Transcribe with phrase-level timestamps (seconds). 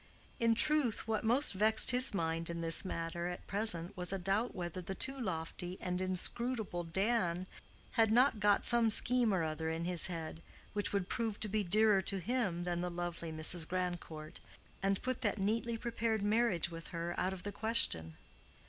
[0.39, 4.55] In truth, what most vexed his mind in this matter at present was a doubt
[4.55, 7.45] whether the too lofty and inscrutable Dan
[7.91, 10.41] had not got some scheme or other in his head,
[10.73, 13.67] which would prove to be dearer to him than the lovely Mrs.
[13.67, 14.39] Grandcourt,
[14.81, 18.17] and put that neatly prepared marriage with her out of the question.